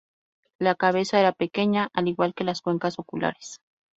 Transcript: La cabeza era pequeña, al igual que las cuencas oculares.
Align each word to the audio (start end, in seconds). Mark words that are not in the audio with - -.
La 0.57 0.73
cabeza 0.73 1.19
era 1.19 1.31
pequeña, 1.31 1.89
al 1.93 2.07
igual 2.07 2.33
que 2.33 2.43
las 2.43 2.61
cuencas 2.63 2.97
oculares. 2.97 3.59